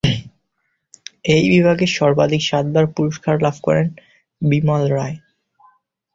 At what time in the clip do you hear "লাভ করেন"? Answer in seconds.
3.41-3.87